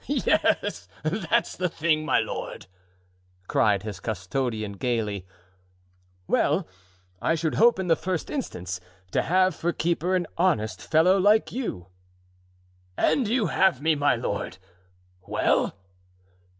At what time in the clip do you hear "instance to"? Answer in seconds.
8.31-9.21